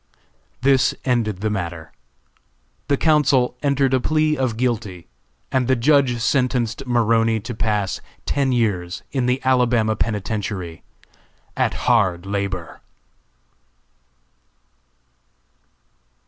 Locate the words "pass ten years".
7.53-9.03